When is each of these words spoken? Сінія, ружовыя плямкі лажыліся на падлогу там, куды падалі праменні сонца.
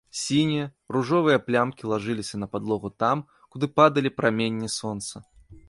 Сінія, 0.19 0.63
ружовыя 0.95 1.41
плямкі 1.49 1.89
лажыліся 1.91 2.41
на 2.43 2.49
падлогу 2.53 2.93
там, 3.03 3.23
куды 3.53 3.65
падалі 3.81 4.09
праменні 4.23 4.69
сонца. 4.81 5.27